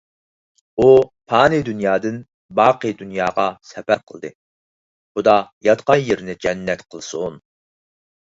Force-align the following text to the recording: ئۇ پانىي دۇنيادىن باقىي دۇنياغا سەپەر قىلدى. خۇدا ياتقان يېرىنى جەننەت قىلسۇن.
ئۇ 0.77 0.85
پانىي 1.31 1.59
دۇنيادىن 1.67 2.15
باقىي 2.59 2.95
دۇنياغا 3.01 3.45
سەپەر 3.73 4.01
قىلدى. 4.11 4.33
خۇدا 5.19 5.37
ياتقان 5.69 6.01
يېرىنى 6.07 6.37
جەننەت 6.47 6.83
قىلسۇن. 6.95 7.37